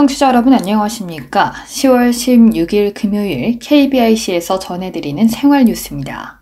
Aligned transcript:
청취자 0.00 0.28
여러분 0.28 0.54
안녕하십니까? 0.54 1.52
10월 1.66 2.10
16일 2.10 2.94
금요일 2.94 3.58
KBIC에서 3.58 4.58
전해드리는 4.58 5.28
생활 5.28 5.66
뉴스입니다. 5.66 6.39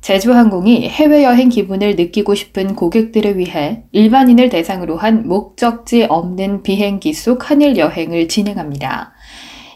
제주항공이 0.00 0.88
해외여행 0.88 1.50
기분을 1.50 1.96
느끼고 1.96 2.34
싶은 2.34 2.74
고객들을 2.74 3.36
위해 3.36 3.82
일반인을 3.92 4.48
대상으로 4.48 4.96
한 4.96 5.28
목적지 5.28 6.04
없는 6.08 6.62
비행기 6.62 7.12
속 7.12 7.50
한일 7.50 7.76
여행을 7.76 8.28
진행합니다. 8.28 9.12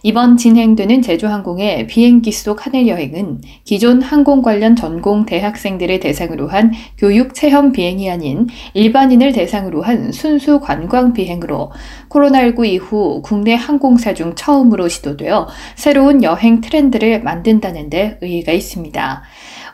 이번 0.06 0.36
진행되는 0.36 1.00
제주항공의 1.00 1.86
비행기 1.86 2.30
속 2.30 2.66
하늘 2.66 2.88
여행은 2.88 3.40
기존 3.64 4.02
항공 4.02 4.42
관련 4.42 4.76
전공 4.76 5.24
대학생들을 5.24 5.98
대상으로 5.98 6.48
한 6.48 6.72
교육 6.98 7.32
체험 7.32 7.72
비행이 7.72 8.10
아닌 8.10 8.46
일반인을 8.74 9.32
대상으로 9.32 9.80
한 9.80 10.12
순수 10.12 10.60
관광 10.60 11.14
비행으로 11.14 11.72
코로나19 12.10 12.66
이후 12.66 13.22
국내 13.24 13.54
항공사 13.54 14.12
중 14.12 14.34
처음으로 14.34 14.88
시도되어 14.88 15.48
새로운 15.74 16.22
여행 16.22 16.60
트렌드를 16.60 17.22
만든다는 17.22 17.88
데 17.88 18.18
의의가 18.20 18.52
있습니다. 18.52 19.22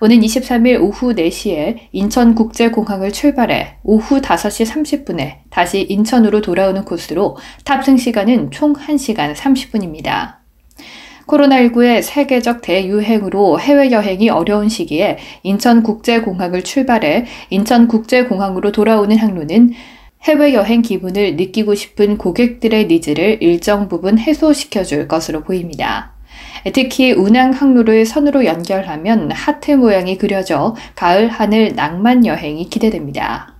오는 0.03 0.19
23일 0.19 0.81
오후 0.81 1.15
4시에 1.15 1.77
인천국제공항을 1.93 3.13
출발해 3.13 3.77
오후 3.83 4.23
5시 4.23 4.67
30분에 4.67 5.41
다시 5.51 5.83
인천으로 5.83 6.41
돌아오는 6.41 6.83
코스로 6.87 7.37
탑승 7.65 7.99
시간은 7.99 8.51
총 8.51 8.73
1시간 8.73 9.35
30분입니다. 9.35 10.37
코로나19의 11.27 12.01
세계적 12.01 12.63
대유행으로 12.63 13.61
해외여행이 13.61 14.31
어려운 14.31 14.71
시기에 14.71 15.19
인천국제공항을 15.43 16.63
출발해 16.63 17.27
인천국제공항으로 17.51 18.73
돌아오는 18.73 19.15
항로는 19.17 19.75
해외여행 20.23 20.81
기분을 20.81 21.37
느끼고 21.37 21.75
싶은 21.75 22.17
고객들의 22.17 22.87
needs를 22.87 23.43
일정 23.43 23.89
부분 23.89 24.19
해소시켜줄 24.19 25.09
것으로 25.09 25.43
보입니다. 25.43 26.10
특히 26.73 27.13
운항 27.13 27.53
항로를 27.53 28.07
선으로 28.07 28.45
연결하면 28.45 29.31
하트 29.31 29.73
모양이 29.73 30.19
그려져 30.19 30.75
가을 30.95 31.29
하늘 31.29 31.75
낭만 31.75 32.27
여행이 32.27 32.69
기대됩니다. 32.69 33.55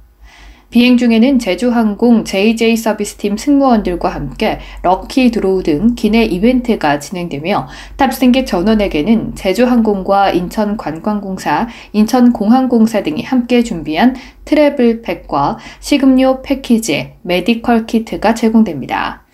비행 0.71 0.97
중에는 0.97 1.41
제주항공 1.41 2.25
JJ 2.25 2.77
서비스팀 2.77 3.37
승무원들과 3.37 4.09
함께 4.09 4.61
lucky 4.83 5.33
draw 5.33 5.65
등 5.65 5.97
기내 5.97 6.23
이벤트가 6.25 7.01
진행되며 7.01 7.67
탑승객 7.97 8.47
전원에게는 8.47 9.35
제주항공과 9.35 10.31
인천관광공사, 10.31 11.67
인천공항공사 11.93 13.03
등이 13.03 13.25
함께 13.25 13.65
준비한 13.65 14.15
travel 14.45 15.03
pack과 15.03 15.59
식음료 15.81 16.43
패키지, 16.43 17.15
medical 17.23 17.87
kit가 17.87 18.35
제공됩니다. 18.35 19.25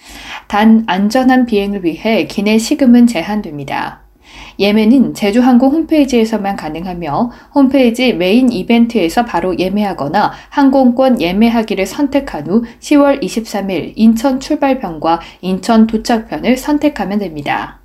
단 0.47 0.84
안전한 0.86 1.47
비행을 1.47 1.84
위해 1.84 2.27
기내 2.27 2.58
식음은 2.59 3.06
제한됩니다. 3.06 4.02
예매는 4.58 5.14
제주항공 5.14 5.72
홈페이지에서만 5.72 6.56
가능하며 6.56 7.30
홈페이지 7.55 8.12
메인 8.12 8.50
이벤트에서 8.50 9.24
바로 9.24 9.58
예매하거나 9.58 10.33
항공권 10.48 11.20
예매하기를 11.20 11.86
선택한 11.86 12.47
후 12.47 12.64
10월 12.80 13.22
23일 13.22 13.92
인천 13.97 14.41
출발편과 14.41 15.20
인천 15.42 15.86
도착편을 15.86 16.56
선택하면 16.56 17.19
됩니다. 17.19 17.80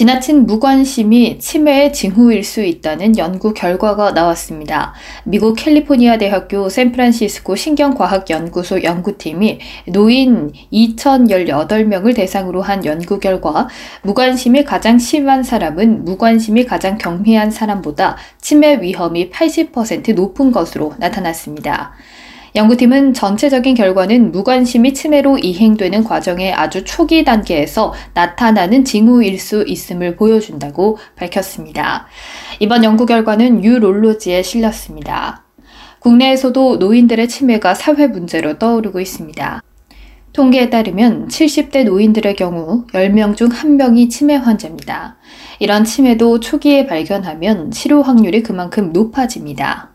지나친 0.00 0.46
무관심이 0.46 1.38
치매의 1.38 1.92
징후일 1.92 2.42
수 2.42 2.62
있다는 2.62 3.18
연구 3.18 3.52
결과가 3.52 4.12
나왔습니다. 4.12 4.94
미국 5.24 5.56
캘리포니아 5.56 6.16
대학교 6.16 6.70
샌프란시스코 6.70 7.54
신경과학연구소 7.54 8.82
연구팀이 8.82 9.58
노인 9.88 10.52
2,018명을 10.72 12.16
대상으로 12.16 12.62
한 12.62 12.86
연구 12.86 13.20
결과 13.20 13.68
무관심이 14.00 14.64
가장 14.64 14.98
심한 14.98 15.42
사람은 15.42 16.06
무관심이 16.06 16.64
가장 16.64 16.96
경미한 16.96 17.50
사람보다 17.50 18.16
치매 18.40 18.80
위험이 18.80 19.28
80% 19.28 20.14
높은 20.14 20.50
것으로 20.50 20.94
나타났습니다. 20.96 21.92
연구팀은 22.54 23.14
전체적인 23.14 23.74
결과는 23.74 24.32
무관심이 24.32 24.92
치매로 24.92 25.38
이행되는 25.38 26.04
과정의 26.04 26.52
아주 26.52 26.84
초기 26.84 27.24
단계에서 27.24 27.94
나타나는 28.14 28.84
징후일 28.84 29.38
수 29.38 29.64
있음을 29.66 30.16
보여준다고 30.16 30.98
밝혔습니다. 31.16 32.06
이번 32.58 32.82
연구 32.84 33.06
결과는 33.06 33.62
유롤로지에 33.62 34.42
실렸습니다. 34.42 35.44
국내에서도 36.00 36.76
노인들의 36.76 37.28
치매가 37.28 37.74
사회 37.74 38.06
문제로 38.06 38.58
떠오르고 38.58 39.00
있습니다. 39.00 39.62
통계에 40.32 40.70
따르면 40.70 41.28
70대 41.28 41.84
노인들의 41.84 42.36
경우 42.36 42.86
10명 42.92 43.36
중 43.36 43.48
1명이 43.48 44.10
치매 44.10 44.36
환자입니다. 44.36 45.16
이런 45.58 45.84
치매도 45.84 46.40
초기에 46.40 46.86
발견하면 46.86 47.70
치료 47.70 48.02
확률이 48.02 48.42
그만큼 48.42 48.92
높아집니다. 48.92 49.89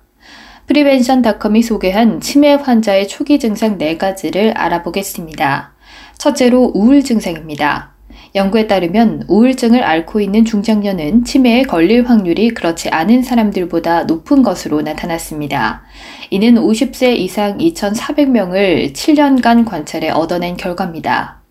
프리벤션닷컴이 0.68 1.62
소개한 1.62 2.20
치매 2.20 2.54
환자의 2.54 3.08
초기 3.08 3.38
증상 3.40 3.78
4가지를 3.78 4.54
알아보겠습니다. 4.56 5.74
첫째로 6.18 6.72
우울 6.74 7.04
증상입니다. 7.04 7.94
연구에 8.34 8.68
따르면 8.68 9.26
우울증을 9.28 9.84
앓고 9.84 10.20
있는 10.20 10.44
중장년은 10.44 11.24
치매에 11.24 11.64
걸릴 11.64 12.06
확률이 12.06 12.50
그렇지 12.50 12.90
않은 12.90 13.22
사람들보다 13.24 14.04
높은 14.04 14.42
것으로 14.44 14.82
나타났습니다. 14.82 15.84
이는 16.32 16.56
50세 16.56 17.16
이상 17.16 17.58
2,400명을 17.60 18.94
7년간 18.94 19.66
관찰해 19.66 20.10
얻어낸 20.10 20.58
결과입니다. 20.58 21.45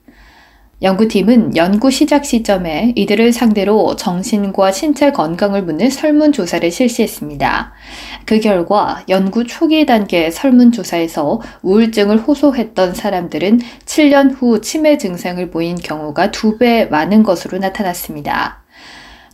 연구팀은 0.83 1.57
연구 1.57 1.91
시작 1.91 2.25
시점에 2.25 2.93
이들을 2.97 3.33
상대로 3.33 3.95
정신과 3.97 4.73
신체 4.73 5.12
건강을 5.12 5.62
묻는 5.62 5.89
설문조사를 5.89 6.71
실시했습니다. 6.71 7.73
그 8.27 8.41
결과 8.41 9.03
연구 9.09 9.45
초기 9.45 9.87
단계 9.87 10.31
설문조사에서 10.31 11.41
우울증을 11.62 12.19
호소했던 12.19 12.95
사람들은 12.95 13.61
7년 13.87 14.35
후 14.37 14.61
치매 14.61 14.99
증상을 14.99 15.49
보인 15.51 15.77
경우가 15.77 16.33
2배 16.33 16.91
많은 16.91 17.23
것으로 17.23 17.59
나타났습니다. 17.59 18.65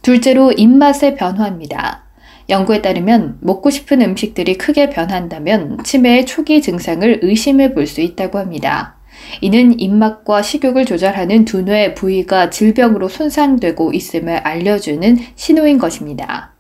둘째로 0.03 0.53
입맛의 0.53 1.17
변화입니다. 1.17 2.05
연구에 2.49 2.83
따르면 2.83 3.39
먹고 3.41 3.71
싶은 3.71 4.03
음식들이 4.03 4.59
크게 4.59 4.91
변한다면 4.91 5.79
치매의 5.85 6.27
초기 6.27 6.61
증상을 6.61 7.21
의심해 7.23 7.73
볼 7.75 7.87
수 7.87 8.01
있다고 8.01 8.39
합니다. 8.39 9.00
이는 9.41 9.79
입맛과 9.79 10.43
식욕을 10.43 10.85
조절하는 10.85 11.45
두뇌 11.45 11.95
부위가 11.95 12.51
질병으로 12.51 13.09
손상되고 13.09 13.93
있음을 13.93 14.37
알려주는 14.39 15.19
신호인 15.35 15.79
것입니다. 15.79 16.53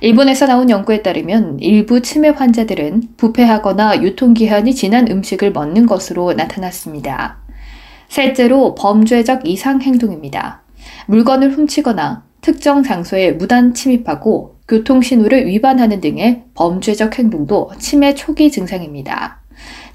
일본에서 0.00 0.46
나온 0.46 0.68
연구에 0.68 1.02
따르면 1.02 1.58
일부 1.60 2.02
치매 2.02 2.28
환자들은 2.28 3.02
부패하거나 3.16 4.02
유통기한이 4.02 4.74
지난 4.74 5.10
음식을 5.10 5.52
먹는 5.52 5.86
것으로 5.86 6.34
나타났습니다. 6.34 7.38
셋째로 8.08 8.74
범죄적 8.74 9.46
이상 9.46 9.80
행동입니다. 9.80 10.62
물건을 11.06 11.52
훔치거나 11.52 12.24
특정 12.40 12.82
장소에 12.82 13.32
무단 13.32 13.74
침입하고 13.74 14.56
교통신호를 14.68 15.46
위반하는 15.46 16.00
등의 16.00 16.44
범죄적 16.54 17.18
행동도 17.18 17.70
치매 17.78 18.14
초기 18.14 18.50
증상입니다. 18.50 19.40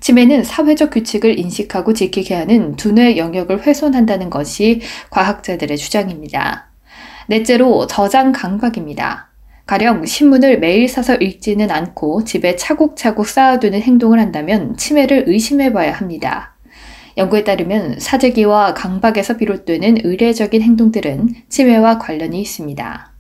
치매는 0.02 0.44
사회적 0.44 0.90
규칙을 0.92 1.40
인식하고 1.40 1.94
지키게 1.94 2.36
하는 2.36 2.76
두뇌 2.76 3.18
영역을 3.18 3.66
훼손한다는 3.66 4.30
것이 4.30 4.82
과학자들의 5.12 5.78
주장입니다. 5.78 6.70
넷째로 7.28 7.88
저장 7.88 8.32
강박입니다. 8.32 9.30
가령 9.68 10.06
신문을 10.06 10.60
매일 10.60 10.90
사서 10.90 11.16
읽지는 11.16 11.72
않고 11.72 12.26
집에 12.26 12.56
차곡차곡 12.56 13.28
쌓아두는 13.28 13.82
행동을 13.82 14.20
한다면 14.20 14.76
치매를 14.76 15.26
의심해 15.28 15.72
봐야 15.72 15.94
합니다. 15.94 16.56
연구에 17.18 17.44
따르면 17.44 18.00
사재기와 18.00 18.74
강박에서 18.74 19.38
비롯되는 19.38 20.00
의례적인 20.04 20.62
행동들은 20.62 21.36
치매와 21.48 22.00
관련이 22.00 22.42
있습니다. 22.42 23.11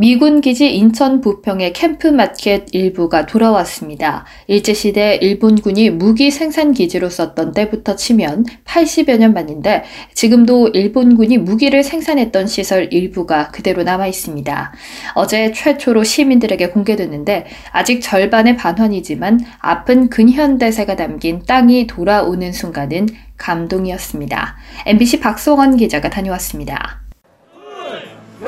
미군 0.00 0.40
기지 0.40 0.74
인천 0.74 1.20
부평의 1.20 1.74
캠프 1.74 2.06
마켓 2.06 2.68
일부가 2.72 3.26
돌아왔습니다. 3.26 4.24
일제시대 4.46 5.16
일본군이 5.16 5.90
무기 5.90 6.30
생산 6.30 6.72
기지로 6.72 7.10
썼던 7.10 7.52
때부터 7.52 7.96
치면 7.96 8.46
80여 8.64 9.18
년 9.18 9.34
만인데 9.34 9.84
지금도 10.14 10.68
일본군이 10.68 11.36
무기를 11.36 11.84
생산했던 11.84 12.46
시설 12.46 12.90
일부가 12.90 13.50
그대로 13.50 13.82
남아 13.82 14.06
있습니다. 14.06 14.72
어제 15.16 15.52
최초로 15.52 16.02
시민들에게 16.02 16.70
공개됐는데 16.70 17.44
아직 17.70 18.00
절반의 18.00 18.56
반환이지만 18.56 19.40
아픈 19.58 20.08
근현대사가 20.08 20.96
담긴 20.96 21.42
땅이 21.44 21.86
돌아오는 21.88 22.50
순간은 22.52 23.06
감동이었습니다. 23.36 24.56
MBC 24.86 25.20
박성원 25.20 25.76
기자가 25.76 26.08
다녀왔습니다. 26.08 27.09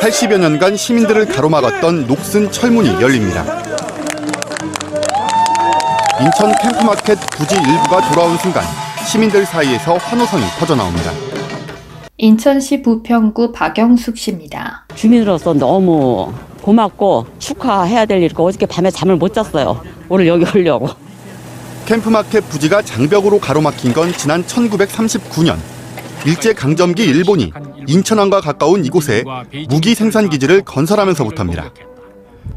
80여 0.02 0.36
년간 0.36 0.76
시민들을 0.76 1.26
가로막았던 1.26 2.08
녹슨 2.08 2.50
철문이 2.50 3.00
열립니다. 3.00 3.44
인천 6.20 6.52
캠프마켓 6.60 7.16
부지 7.30 7.54
일부가 7.54 8.10
돌아온 8.10 8.36
순간 8.38 8.64
시민들 9.06 9.46
사이에서 9.46 9.94
환호성이 9.98 10.42
터져나옵니다. 10.58 11.12
인천시 12.16 12.82
부평구 12.82 13.52
박영숙 13.52 14.18
씨입니다. 14.18 14.86
주민으로서 14.96 15.54
너무 15.54 16.32
고맙고 16.62 17.26
축하해야 17.38 18.04
될 18.04 18.24
일이고 18.24 18.44
어저께 18.44 18.66
밤에 18.66 18.90
잠을 18.90 19.14
못 19.14 19.32
잤어요. 19.32 19.80
오늘 20.08 20.26
여기 20.26 20.44
오려고. 20.58 20.88
캠프마켓 21.86 22.48
부지가 22.48 22.82
장벽으로 22.82 23.38
가로막힌 23.38 23.92
건 23.92 24.12
지난 24.12 24.42
1939년 24.42 25.58
일제 26.26 26.52
강점기 26.52 27.04
일본이 27.04 27.52
인천항과 27.86 28.40
가까운 28.40 28.84
이곳에 28.84 29.24
무기 29.68 29.94
생산 29.94 30.28
기지를 30.30 30.62
건설하면서부터입니다. 30.62 31.72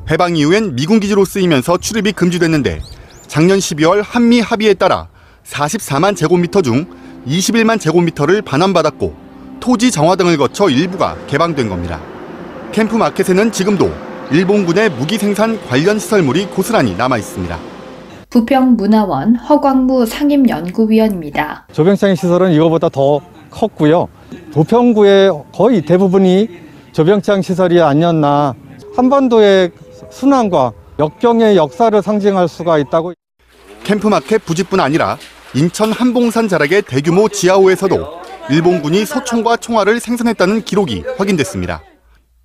해방 0.09 0.35
이후엔 0.35 0.75
미군 0.75 0.99
기지로 0.99 1.25
쓰이면서 1.25 1.77
출입이 1.77 2.11
금지됐는데 2.13 2.79
작년 3.27 3.57
12월 3.59 4.03
한미 4.03 4.39
합의에 4.39 4.73
따라 4.73 5.07
44만 5.45 6.15
제곱미터 6.15 6.61
중 6.61 6.85
21만 7.27 7.79
제곱미터를 7.79 8.41
반환받았고 8.41 9.15
토지 9.59 9.91
정화 9.91 10.15
등을 10.15 10.37
거쳐 10.37 10.69
일부가 10.69 11.17
개방된 11.27 11.69
겁니다. 11.69 11.99
캠프 12.71 12.95
마켓에는 12.97 13.51
지금도 13.51 13.91
일본군의 14.31 14.89
무기 14.91 15.17
생산 15.17 15.59
관련 15.67 15.97
시설물이 15.99 16.47
고스란히 16.47 16.95
남아 16.95 17.17
있습니다. 17.17 17.57
부평문화원 18.29 19.35
허광무 19.37 20.05
상임연구위원입니다. 20.05 21.67
조병창 21.71 22.15
시설은 22.15 22.51
이거보다 22.51 22.89
더 22.89 23.21
컸고요. 23.49 24.09
부평구의 24.51 25.31
거의 25.53 25.81
대부분이 25.81 26.47
조병창 26.91 27.41
시설이 27.41 27.81
아니었나. 27.81 28.53
한반도의 28.95 29.71
순환과 30.11 30.71
역경의 30.99 31.57
역사를 31.57 32.01
상징할 32.01 32.47
수가 32.47 32.77
있다고. 32.77 33.13
캠프마켓 33.83 34.45
부지뿐 34.45 34.79
아니라 34.79 35.17
인천 35.53 35.91
한봉산 35.91 36.47
자락의 36.47 36.83
대규모 36.83 37.27
지하호에서도 37.29 38.07
일본군이 38.49 39.05
소총과 39.05 39.57
총알을 39.57 39.99
생산했다는 39.99 40.63
기록이 40.63 41.03
확인됐습니다. 41.17 41.81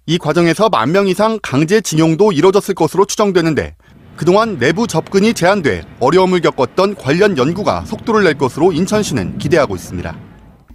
이 0.06 0.18
과정에서 0.18 0.68
만 0.68 0.90
명 0.92 1.06
이상 1.06 1.38
강제 1.42 1.80
징용도 1.80 2.32
이뤄졌을 2.32 2.74
것으로 2.74 3.04
추정되는데 3.04 3.76
그동안 4.16 4.58
내부 4.58 4.86
접근이 4.86 5.34
제한돼 5.34 5.82
어려움을 6.00 6.40
겪었던 6.40 6.96
관련 6.96 7.38
연구가 7.38 7.84
속도를 7.86 8.24
낼 8.24 8.34
것으로 8.36 8.72
인천시는 8.72 9.38
기대하고 9.38 9.76
있습니다. 9.76 10.29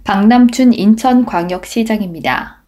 박남춘 0.06 0.72
인천광역시장입니다. 0.72 2.62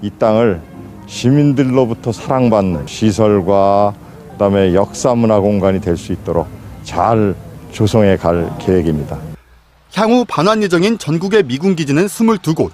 이 0.00 0.10
땅을 0.18 0.58
시민들로부터 1.06 2.12
사랑받는 2.12 2.86
시설과 2.86 3.92
그다음에 4.32 4.72
역사문화 4.74 5.40
공간이 5.40 5.82
될 5.82 5.98
수 5.98 6.12
있도록 6.12 6.48
잘 6.84 7.34
조성해 7.72 8.16
갈 8.16 8.50
계획입니다. 8.58 9.18
향후 9.94 10.24
반환 10.26 10.62
예정인 10.62 10.96
전국의 10.96 11.42
미군 11.42 11.76
기지는 11.76 12.06
22곳. 12.06 12.70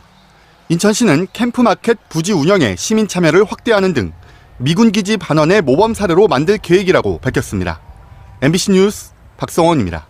인천시는 0.68 1.26
캠프마켓 1.32 1.98
부지 2.08 2.32
운영에 2.32 2.76
시민 2.76 3.08
참여를 3.08 3.44
확대하는 3.44 3.94
등 3.94 4.12
미군 4.58 4.92
기지 4.92 5.16
반환의 5.16 5.62
모범 5.62 5.92
사례로 5.92 6.28
만들 6.28 6.58
계획이라고 6.58 7.18
밝혔습니다. 7.18 7.80
MBC 8.42 8.70
뉴스 8.72 9.10
박성원입니다. 9.38 10.06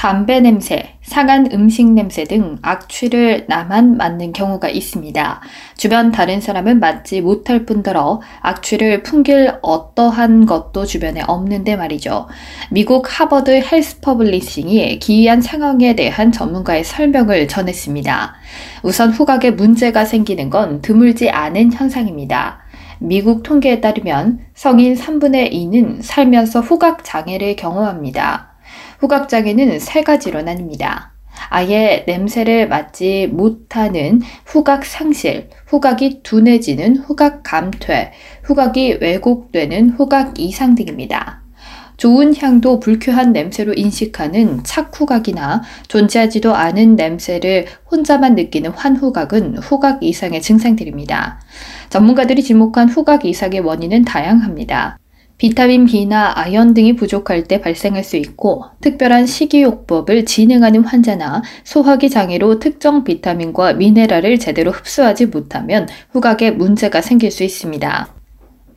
담배 0.00 0.40
냄새, 0.40 0.94
상한 1.02 1.50
음식 1.52 1.84
냄새 1.92 2.24
등 2.24 2.56
악취를 2.62 3.44
나만 3.48 3.98
맡는 3.98 4.32
경우가 4.32 4.70
있습니다. 4.70 5.42
주변 5.76 6.10
다른 6.10 6.40
사람은 6.40 6.80
맡지 6.80 7.20
못할 7.20 7.66
뿐더러 7.66 8.22
악취를 8.40 9.02
풍길 9.02 9.58
어떠한 9.60 10.46
것도 10.46 10.86
주변에 10.86 11.20
없는데 11.26 11.76
말이죠. 11.76 12.28
미국 12.70 13.08
Harvard 13.10 13.50
Health 13.50 14.00
Publishing이 14.00 15.00
기이한 15.00 15.42
상황에 15.42 15.94
대한 15.94 16.32
전문가의 16.32 16.82
설명을 16.82 17.46
전했습니다. 17.46 18.34
우선 18.82 19.10
후각에 19.10 19.50
문제가 19.50 20.06
생기는 20.06 20.48
건 20.48 20.80
드물지 20.80 21.28
않은 21.28 21.74
현상입니다. 21.74 22.60
미국 23.00 23.42
통계에 23.42 23.82
따르면 23.82 24.46
성인 24.54 24.94
3분의 24.94 25.52
2는 25.52 25.98
살면서 26.00 26.60
후각 26.60 27.04
장애를 27.04 27.56
경험합니다. 27.56 28.49
후각장애는 29.00 29.80
세 29.80 30.02
가지로 30.02 30.40
나뉩니다. 30.40 31.10
아예 31.48 32.04
냄새를 32.06 32.68
맡지 32.68 33.28
못하는 33.32 34.20
후각 34.44 34.84
상실, 34.84 35.48
후각이 35.66 36.22
둔해지는 36.22 36.98
후각 36.98 37.42
감퇴, 37.42 38.12
후각이 38.44 38.98
왜곡되는 39.00 39.90
후각 39.90 40.38
이상 40.38 40.74
등입니다. 40.74 41.42
좋은 41.96 42.34
향도 42.34 42.80
불쾌한 42.80 43.32
냄새로 43.32 43.74
인식하는 43.74 44.64
착후각이나 44.64 45.62
존재하지도 45.86 46.54
않은 46.54 46.96
냄새를 46.96 47.66
혼자만 47.90 48.36
느끼는 48.36 48.70
환후각은 48.70 49.58
후각 49.58 50.02
이상의 50.02 50.40
증상들입니다. 50.40 51.40
전문가들이 51.90 52.42
지목한 52.42 52.88
후각 52.88 53.26
이상의 53.26 53.60
원인은 53.60 54.06
다양합니다. 54.06 54.98
비타민 55.40 55.86
B나 55.86 56.34
아연 56.36 56.74
등이 56.74 56.96
부족할 56.96 57.44
때 57.44 57.62
발생할 57.62 58.04
수 58.04 58.18
있고 58.18 58.66
특별한 58.82 59.24
식이요법을 59.24 60.26
진행하는 60.26 60.84
환자나 60.84 61.40
소화기 61.64 62.10
장애로 62.10 62.58
특정 62.58 63.04
비타민과 63.04 63.72
미네랄을 63.72 64.38
제대로 64.38 64.70
흡수하지 64.70 65.26
못하면 65.26 65.88
후각에 66.10 66.50
문제가 66.50 67.00
생길 67.00 67.30
수 67.30 67.42
있습니다. 67.42 68.14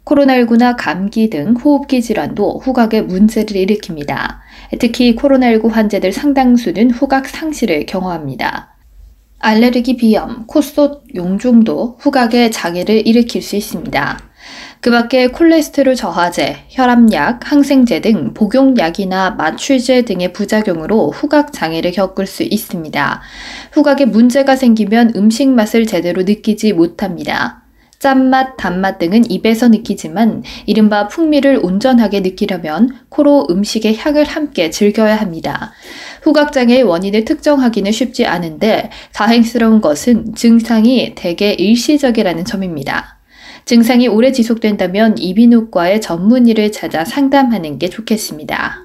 코로나19나 0.05 0.75
감기 0.79 1.29
등 1.29 1.53
호흡기 1.55 2.01
질환도 2.01 2.59
후각에 2.63 3.01
문제를 3.01 3.57
일으킵니다. 3.65 4.37
특히 4.79 5.17
코로나19 5.17 5.69
환자들 5.69 6.13
상당수는 6.13 6.91
후각 6.91 7.27
상실을 7.27 7.85
경험합니다. 7.85 8.73
알레르기 9.39 9.97
비염, 9.97 10.47
콧속 10.47 11.13
용종도 11.13 11.97
후각에 11.99 12.51
장애를 12.51 13.05
일으킬 13.05 13.41
수 13.41 13.57
있습니다. 13.57 14.32
그 14.83 14.91
밖에 14.91 15.27
콜레스테롤 15.27 15.95
저하제, 15.95 16.57
혈압약, 16.67 17.49
항생제 17.49 18.01
등 18.01 18.33
복용약이나 18.33 19.29
마취제 19.29 20.01
등의 20.01 20.33
부작용으로 20.33 21.09
후각 21.09 21.53
장애를 21.53 21.93
겪을 21.93 22.27
수 22.27 22.43
있습니다. 22.43 23.21
후각에 23.71 24.03
문제가 24.03 24.57
생기면 24.57 25.13
음식 25.15 25.47
맛을 25.47 25.85
제대로 25.85 26.23
느끼지 26.23 26.73
못합니다. 26.73 27.63
짠맛, 27.99 28.57
단맛 28.57 28.99
등은 28.99 29.31
입에서 29.31 29.69
느끼지만 29.69 30.43
이른바 30.65 31.07
풍미를 31.07 31.61
온전하게 31.63 32.19
느끼려면 32.19 32.89
코로 33.07 33.47
음식의 33.49 33.95
향을 33.95 34.25
함께 34.25 34.69
즐겨야 34.69 35.15
합니다. 35.15 35.71
후각장애의 36.23 36.83
원인을 36.83 37.23
특정하기는 37.23 37.89
쉽지 37.93 38.25
않은데 38.25 38.89
다행스러운 39.13 39.79
것은 39.79 40.35
증상이 40.35 41.15
대개 41.15 41.53
일시적이라는 41.53 42.43
점입니다. 42.43 43.22
증상이 43.65 44.07
오래 44.07 44.31
지속된다면 44.31 45.17
이비인후과의 45.17 46.01
전문의를 46.01 46.71
찾아 46.71 47.05
상담하는 47.05 47.79
게 47.79 47.89
좋겠습니다. 47.89 48.83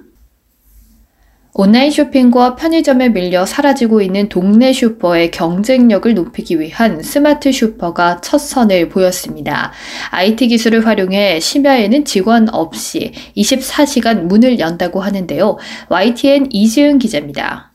온라인 1.60 1.90
쇼핑과 1.90 2.54
편의점에 2.54 3.08
밀려 3.08 3.44
사라지고 3.44 4.00
있는 4.00 4.28
동네 4.28 4.72
슈퍼의 4.72 5.32
경쟁력을 5.32 6.14
높이기 6.14 6.60
위한 6.60 7.02
스마트 7.02 7.50
슈퍼가 7.50 8.20
첫 8.20 8.38
선을 8.38 8.88
보였습니다. 8.88 9.72
IT 10.12 10.46
기술을 10.46 10.86
활용해 10.86 11.40
심야에는 11.40 12.04
직원 12.04 12.48
없이 12.54 13.12
24시간 13.36 14.26
문을 14.26 14.60
연다고 14.60 15.00
하는데요. 15.00 15.56
YTN 15.88 16.46
이지은 16.52 17.00
기자입니다. 17.00 17.72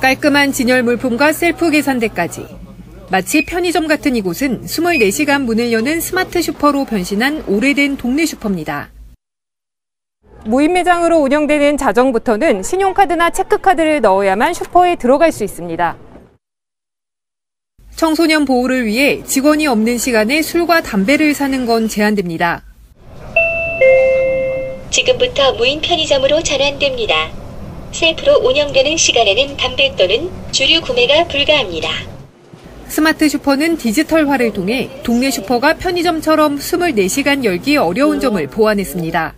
깔끔한 0.00 0.52
진열 0.52 0.84
물품과 0.84 1.32
셀프 1.32 1.68
계산대까지 1.68 2.61
마치 3.12 3.44
편의점 3.44 3.88
같은 3.88 4.16
이곳은 4.16 4.64
24시간 4.64 5.42
문을 5.42 5.70
여는 5.70 6.00
스마트 6.00 6.40
슈퍼로 6.40 6.86
변신한 6.86 7.44
오래된 7.46 7.98
동네 7.98 8.24
슈퍼입니다. 8.24 8.90
무인 10.46 10.72
매장으로 10.72 11.18
운영되는 11.18 11.76
자정부터는 11.76 12.62
신용카드나 12.62 13.28
체크카드를 13.28 14.00
넣어야만 14.00 14.54
슈퍼에 14.54 14.96
들어갈 14.96 15.30
수 15.30 15.44
있습니다. 15.44 15.98
청소년 17.96 18.46
보호를 18.46 18.86
위해 18.86 19.22
직원이 19.24 19.66
없는 19.66 19.98
시간에 19.98 20.40
술과 20.40 20.80
담배를 20.80 21.34
사는 21.34 21.66
건 21.66 21.88
제한됩니다. 21.88 22.64
지금부터 24.88 25.52
무인 25.52 25.82
편의점으로 25.82 26.42
전환됩니다. 26.42 27.30
셀프로 27.92 28.38
운영되는 28.38 28.96
시간에는 28.96 29.58
담배 29.58 29.94
또는 29.98 30.30
주류 30.50 30.80
구매가 30.80 31.28
불가합니다. 31.28 32.11
스마트 32.92 33.26
슈퍼는 33.26 33.78
디지털화를 33.78 34.52
통해 34.52 34.90
동네 35.02 35.30
슈퍼가 35.30 35.78
편의점처럼 35.78 36.58
24시간 36.58 37.42
열기 37.42 37.78
어려운 37.78 38.20
점을 38.20 38.46
보완했습니다. 38.46 39.32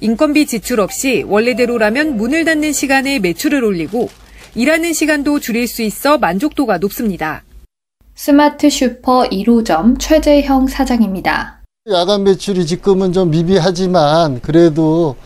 인건비 0.00 0.46
지출 0.46 0.80
없이 0.80 1.22
원래대로라면 1.28 2.16
문을 2.16 2.46
닫는 2.46 2.72
시간에 2.72 3.18
매출을 3.18 3.62
올리고 3.62 4.08
일하는 4.54 4.94
시간도 4.94 5.40
줄일 5.40 5.68
수 5.68 5.82
있어 5.82 6.16
만족도가 6.16 6.78
높습니다. 6.78 7.44
스마트 8.14 8.70
슈퍼 8.70 9.28
1호점 9.28 9.96
최재형 9.98 10.66
사장입니다. 10.68 11.60
야간 11.90 12.24
매출이 12.24 12.64
지금은 12.64 13.12
좀 13.12 13.28
미비하지만 13.28 14.40
그래도 14.40 15.16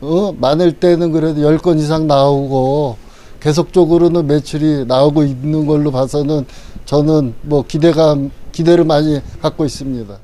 어, 0.00 0.32
많을 0.38 0.70
때는 0.74 1.10
그래도 1.10 1.40
10건 1.40 1.80
이상 1.80 2.06
나오고 2.06 2.96
계속적으로는 3.40 4.26
매출이 4.26 4.86
나오고 4.86 5.24
있는 5.24 5.66
걸로 5.66 5.90
봐서는 5.90 6.46
저는 6.86 7.34
뭐 7.42 7.64
기대감 7.66 8.30
기대를 8.52 8.84
많이 8.84 9.20
갖고 9.42 9.64
있습니다. 9.64 10.18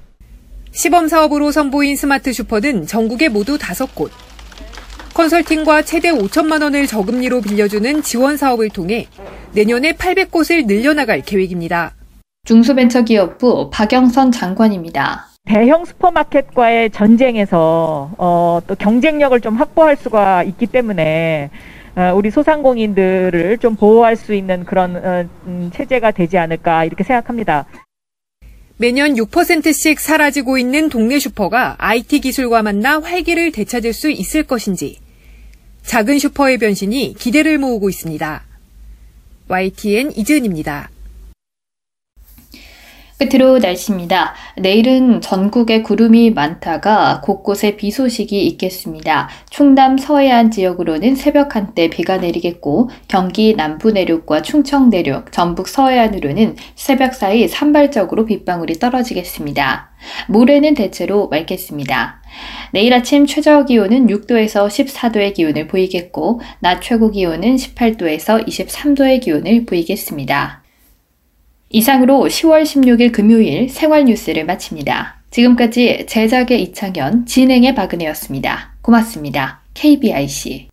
시범 0.71 1.09
사업으로 1.09 1.53
선보인 1.53 1.97
스마트 1.97 2.33
슈퍼는 2.33 2.87
전국에 2.87 3.29
모두 3.29 3.59
5곳. 3.59 4.11
컨설팅과 5.13 5.83
최대 5.83 6.11
5천만 6.11 6.63
원을 6.63 6.87
저금리로 6.87 7.43
빌려주는 7.43 8.03
지원 8.03 8.39
사업을 8.39 8.71
통해 8.71 9.07
내년에 9.53 9.93
800곳을 9.93 10.67
늘려나갈 10.67 11.21
계획입니다. 11.21 11.95
중소벤처기업부 12.47 13.69
박영선 13.71 14.33
장관입니다. 14.33 15.29
대형 15.45 15.85
슈퍼마켓과의 15.85 16.91
전쟁에서 16.91 18.11
어, 18.17 18.61
또 18.67 18.75
경쟁력을 18.77 19.39
좀 19.41 19.57
확보할 19.57 19.97
수가 19.97 20.45
있기 20.45 20.67
때문에 20.67 21.51
어, 21.51 21.82
우리 22.15 22.31
소상공인들을 22.31 23.59
좀 23.59 23.77
보호할 23.77 24.17
수 24.17 24.35
있는 24.35 24.65
그런 24.65 24.97
어, 24.97 25.29
음, 25.47 25.71
체제가 25.75 26.11
되지 26.13 26.39
않을까 26.39 26.85
이렇게 26.85 27.05
생각합니다. 27.05 27.67
매년 28.79 29.15
6%씩 29.15 30.01
사라지고 30.01 30.59
있는 30.59 30.89
동네 30.89 31.19
슈퍼가 31.19 31.77
IT 31.79 32.21
기술과 32.21 32.63
만나 32.63 33.01
활기를 33.01 33.53
되찾을 33.53 33.93
수 33.93 34.11
있을 34.11 34.43
것인지 34.45 34.99
작은 35.83 36.19
슈퍼의 36.19 36.59
변신이 36.59 37.15
기대를 37.19 37.59
모으고 37.59 37.91
있습니다. 37.91 38.43
YTN 39.49 40.13
이지은입니다. 40.17 40.92
끝으로 43.29 43.59
날씨입니다. 43.59 44.35
내일은 44.57 45.21
전국에 45.21 45.83
구름이 45.83 46.31
많다가 46.31 47.21
곳곳에 47.23 47.77
비 47.77 47.91
소식이 47.91 48.47
있겠습니다. 48.47 49.29
충남 49.51 49.97
서해안 49.97 50.51
지역으로는 50.51 51.15
새벽 51.15 51.55
한때 51.55 51.89
비가 51.89 52.17
내리겠고 52.17 52.91
경기 53.07 53.55
남부 53.55 53.93
내륙과 53.93 54.43
충청 54.43 54.91
내륙, 54.91 55.31
전북 55.31 55.69
서해안으로는 55.69 56.57
새벽 56.75 57.15
사이 57.15 57.47
산발적으로 57.47 58.25
빗방울이 58.25 58.75
떨어지겠습니다. 58.75 59.91
모레는 60.29 60.75
대체로 60.75 61.29
맑겠습니다. 61.29 62.23
내일 62.73 62.93
아침 62.93 63.27
최저 63.27 63.65
기온은 63.65 64.09
6도에서 64.09 64.67
14도의 64.67 65.35
기온을 65.35 65.69
보이겠고 65.69 66.41
낮 66.59 66.81
최고 66.81 67.11
기온은 67.11 67.57
18도에서 67.57 68.47
23도의 68.47 69.21
기온을 69.21 69.67
보이겠습니다. 69.67 70.62
이상으로 71.73 72.27
10월 72.29 72.63
16일 72.63 73.13
금요일 73.13 73.69
생활 73.69 74.05
뉴스를 74.05 74.45
마칩니다. 74.45 75.23
지금까지 75.31 76.05
제작의 76.07 76.63
이창현, 76.63 77.27
진행의 77.27 77.75
박은혜였습니다. 77.75 78.75
고맙습니다. 78.83 79.63
KBIC 79.75 80.69